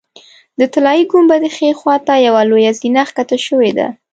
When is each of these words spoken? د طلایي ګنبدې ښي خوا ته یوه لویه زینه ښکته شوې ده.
د 0.59 0.61
طلایي 0.73 1.03
ګنبدې 1.11 1.49
ښي 1.55 1.69
خوا 1.79 1.95
ته 2.07 2.13
یوه 2.27 2.41
لویه 2.49 2.71
زینه 2.79 3.03
ښکته 3.09 3.37
شوې 3.45 3.71
ده. 3.77 3.87